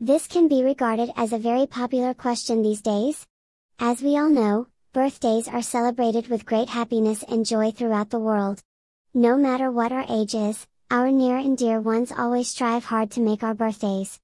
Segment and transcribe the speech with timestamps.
[0.00, 3.26] This can be regarded as a very popular question these days.
[3.78, 8.60] As we all know, birthdays are celebrated with great happiness and joy throughout the world.
[9.14, 13.22] No matter what our age is, our near and dear ones always strive hard to
[13.22, 14.14] make our birthdays,